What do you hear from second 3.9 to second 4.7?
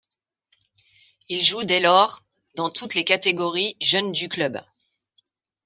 du club.